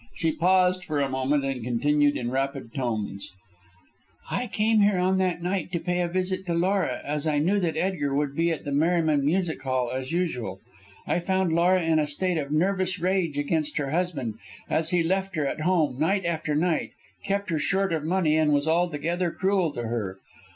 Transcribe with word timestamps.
She 0.15 0.31
paused 0.31 0.83
for 0.83 0.99
a 0.99 1.07
moment 1.07 1.45
and 1.45 1.63
continued 1.63 2.17
in 2.17 2.31
rapid 2.31 2.73
tones: 2.73 3.33
"I 4.31 4.47
came 4.47 4.79
here 4.81 4.97
on 4.97 5.19
that 5.19 5.43
night 5.43 5.71
to 5.73 5.79
pay 5.79 6.01
a 6.01 6.07
visit 6.07 6.43
to 6.47 6.55
Laura, 6.55 7.01
as 7.05 7.27
I 7.27 7.37
knew 7.37 7.59
that 7.59 7.77
Edgar 7.77 8.15
would 8.15 8.35
be 8.35 8.49
at 8.49 8.65
the 8.65 8.71
Merryman 8.71 9.23
Music 9.23 9.61
Hall 9.61 9.91
as 9.91 10.11
usual. 10.11 10.59
I 11.05 11.19
found 11.19 11.53
Laura 11.53 11.83
in 11.83 11.99
a 11.99 12.07
state 12.07 12.39
of 12.39 12.51
nervous 12.51 12.97
rage 12.97 13.37
against 13.37 13.77
her 13.77 13.91
husband, 13.91 14.39
as 14.67 14.89
he 14.89 15.03
left 15.03 15.35
her 15.35 15.45
at 15.45 15.61
home 15.61 15.99
night 15.99 16.25
after 16.25 16.55
night, 16.55 16.93
kept 17.23 17.51
her 17.51 17.59
short 17.59 17.93
of 17.93 18.03
money, 18.03 18.35
and 18.35 18.51
was 18.51 18.67
altogether 18.67 19.29
cruel 19.29 19.71
to 19.73 19.83
her. 19.83 20.17